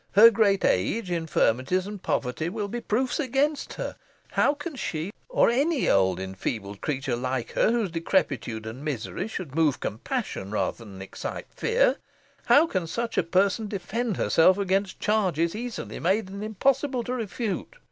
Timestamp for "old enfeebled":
5.87-6.81